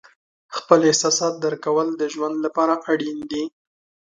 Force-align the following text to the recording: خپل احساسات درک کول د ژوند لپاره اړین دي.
خپل 0.57 0.79
احساسات 0.89 1.33
درک 1.43 1.59
کول 1.65 1.87
د 1.95 2.03
ژوند 2.13 2.35
لپاره 2.45 2.73
اړین 2.91 3.17
دي. 3.31 3.43